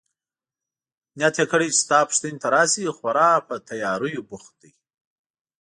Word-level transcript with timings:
نیت 1.17 1.35
يې 1.39 1.45
کړی 1.51 1.67
چي 1.73 1.77
ستا 1.83 1.99
پوښتنې 2.07 2.37
ته 2.43 2.47
راشي، 2.55 2.83
خورا 2.97 3.31
په 3.47 3.55
تیاریو 3.67 4.27
بوخت 4.29 4.53
دی. 4.61 4.71